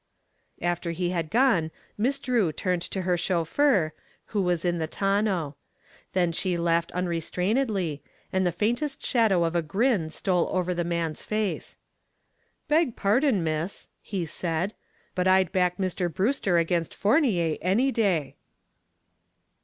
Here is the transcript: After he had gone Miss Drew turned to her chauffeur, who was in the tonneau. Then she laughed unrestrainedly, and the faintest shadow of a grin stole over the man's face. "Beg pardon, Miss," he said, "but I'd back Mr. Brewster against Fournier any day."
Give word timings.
After 0.63 0.89
he 0.93 1.11
had 1.11 1.29
gone 1.29 1.69
Miss 1.95 2.17
Drew 2.17 2.51
turned 2.51 2.81
to 2.81 3.03
her 3.03 3.15
chauffeur, 3.17 3.93
who 4.33 4.41
was 4.41 4.65
in 4.65 4.79
the 4.79 4.87
tonneau. 4.87 5.53
Then 6.13 6.31
she 6.31 6.57
laughed 6.57 6.91
unrestrainedly, 6.93 8.01
and 8.33 8.43
the 8.43 8.51
faintest 8.51 9.05
shadow 9.05 9.43
of 9.43 9.55
a 9.55 9.61
grin 9.61 10.09
stole 10.09 10.49
over 10.51 10.73
the 10.73 10.83
man's 10.83 11.23
face. 11.23 11.77
"Beg 12.67 12.95
pardon, 12.95 13.43
Miss," 13.43 13.89
he 14.01 14.25
said, 14.25 14.73
"but 15.13 15.27
I'd 15.27 15.51
back 15.51 15.77
Mr. 15.77 16.11
Brewster 16.11 16.57
against 16.57 16.95
Fournier 16.95 17.59
any 17.61 17.91
day." 17.91 18.37